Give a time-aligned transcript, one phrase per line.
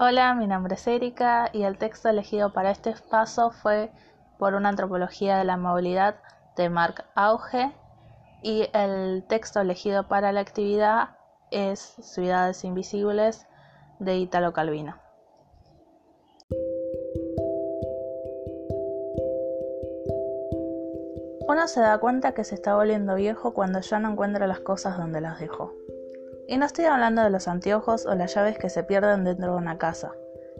[0.00, 3.90] Hola, mi nombre es Erika y el texto elegido para este paso fue
[4.38, 6.20] por una antropología de la movilidad
[6.56, 7.72] de Marc Auge
[8.40, 11.16] y el texto elegido para la actividad
[11.50, 13.48] es Ciudades Invisibles
[13.98, 14.94] de Italo Calvino.
[21.48, 24.96] Uno se da cuenta que se está volviendo viejo cuando ya no encuentra las cosas
[24.96, 25.74] donde las dejó.
[26.50, 29.58] Y no estoy hablando de los anteojos o las llaves que se pierden dentro de
[29.58, 30.12] una casa,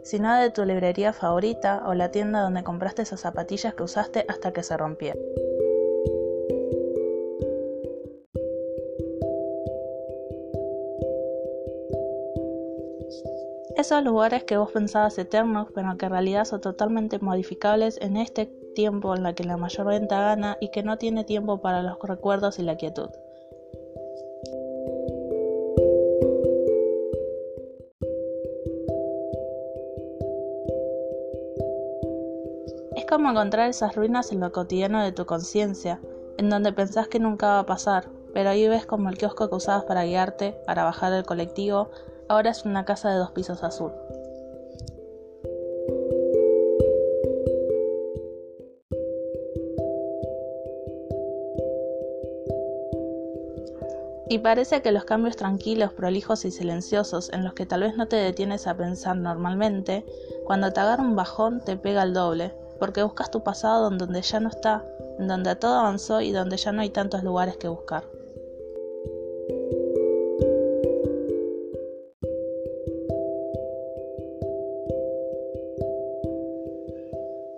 [0.03, 4.53] sino de tu librería favorita o la tienda donde compraste esas zapatillas que usaste hasta
[4.53, 5.19] que se rompieron.
[13.75, 18.45] Esos lugares que vos pensabas eternos, pero que en realidad son totalmente modificables en este
[18.75, 21.97] tiempo en la que la mayor venta gana y que no tiene tiempo para los
[22.03, 23.09] recuerdos y la quietud.
[32.95, 35.99] Es como encontrar esas ruinas en lo cotidiano de tu conciencia,
[36.37, 39.55] en donde pensás que nunca va a pasar, pero ahí ves como el kiosco que
[39.55, 41.89] usabas para guiarte, para bajar del colectivo,
[42.27, 43.91] ahora es una casa de dos pisos azul.
[54.31, 58.07] Y parece que los cambios tranquilos, prolijos y silenciosos, en los que tal vez no
[58.07, 60.05] te detienes a pensar normalmente,
[60.45, 64.39] cuando te agarra un bajón te pega el doble, porque buscas tu pasado donde ya
[64.39, 64.85] no está,
[65.19, 68.03] en donde todo avanzó y donde ya no hay tantos lugares que buscar.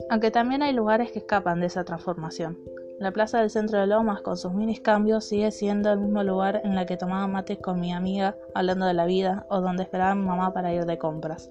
[0.10, 2.60] Aunque también hay lugares que escapan de esa transformación.
[3.00, 6.62] La plaza del centro de Lomas, con sus minis cambios, sigue siendo el mismo lugar
[6.66, 10.12] en la que tomaba mates con mi amiga hablando de la vida o donde esperaba
[10.12, 11.50] a mi mamá para ir de compras.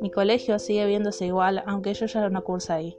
[0.00, 2.98] Mi colegio sigue viéndose igual, aunque yo ya no curso ahí.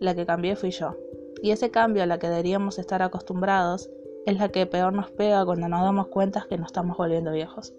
[0.00, 0.96] La que cambié fui yo.
[1.42, 3.90] Y ese cambio a la que deberíamos estar acostumbrados
[4.26, 7.74] es la que peor nos pega cuando nos damos cuenta que nos estamos volviendo viejos.